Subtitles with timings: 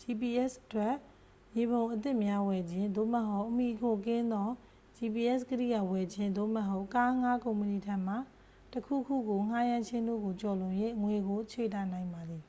[0.00, 0.94] gps အတွက်
[1.54, 4.48] မြေပုံအသစ်များဝယ်ခြင်း သို့မဟုတ် အမှီအခိုကင်းသော
[4.96, 8.14] gps ကိရိယာဝယ်ခြင်း သို့မဟုတ် ကားအငှားကုမ္ပဏီထံမှ
[8.72, 12.42] တစ် ခုခုကိုငှားရမ်းခြင်းတို့ကိုကျော်လွန်၍ ငွေကိုခြွေတာနိုင်ပါသည်